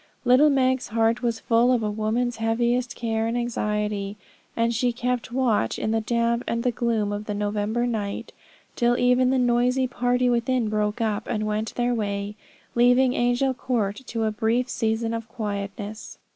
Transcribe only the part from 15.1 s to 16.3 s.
of quietness.